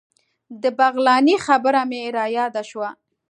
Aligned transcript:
د 0.61 0.63
بغلاني 0.79 1.35
خبره 1.45 1.81
مې 1.89 2.01
رایاده 2.17 2.63
شوه. 2.69 2.89